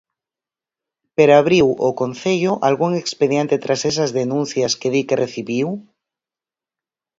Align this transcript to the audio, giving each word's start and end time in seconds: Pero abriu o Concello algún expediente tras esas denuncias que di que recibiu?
Pero 1.15 1.31
abriu 1.41 1.67
o 1.87 1.89
Concello 2.01 2.53
algún 2.69 2.91
expediente 3.01 3.55
tras 3.63 3.81
esas 3.91 4.09
denuncias 4.19 4.71
que 4.79 4.89
di 4.93 5.01
que 5.07 5.21
recibiu? 5.23 5.67